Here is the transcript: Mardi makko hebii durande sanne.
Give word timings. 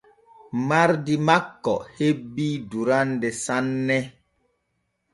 Mardi 0.71 1.17
makko 1.27 1.75
hebii 1.99 2.51
durande 2.75 3.35
sanne. 3.45 4.03